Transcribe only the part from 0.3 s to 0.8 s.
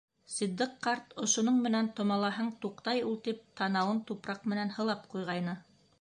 Ситдиҡ